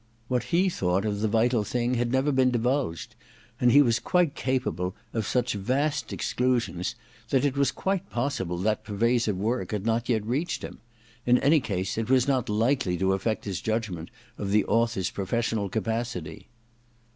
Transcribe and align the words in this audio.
What, 0.29 0.45
he 0.45 0.67
thought 0.67 1.05
of 1.05 1.19
* 1.19 1.19
The 1.21 1.27
Vital 1.27 1.63
Thing' 1.63 1.93
had 1.93 2.11
never 2.11 2.31
been 2.31 2.51
divu^ed; 2.51 3.09
and 3.59 3.71
he 3.71 3.83
was 3.83 4.01
capable 4.33 4.95
of 5.13 5.27
such 5.27 5.53
vast 5.53 6.05
34 6.05 6.07
THE 6.07 6.07
DESCENT 6.07 6.07
OF 6.07 6.07
MAN 6.07 6.07
vi 6.09 6.15
exclusions 6.89 6.95
that 7.29 7.45
it 7.45 7.55
was 7.55 7.71
quite 7.71 8.09
possible 8.09 8.57
that 8.57 8.83
per 8.83 8.95
vasive 8.95 9.37
work 9.37 9.69
had 9.69 9.85
not 9.85 10.09
yet 10.09 10.25
reached 10.25 10.63
him. 10.63 10.79
In 11.27 11.37
any 11.37 11.59
case, 11.59 11.99
it 11.99 12.09
was 12.09 12.27
not 12.27 12.49
likely 12.49 12.97
to 12.97 13.09
afFect 13.13 13.43
his 13.45 13.61
judgment 13.61 14.09
of 14.39 14.49
the 14.49 14.65
author's 14.65 15.11
professional 15.11 15.69
capacity. 15.69 16.47